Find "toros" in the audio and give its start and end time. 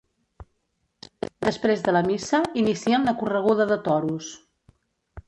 3.89-4.31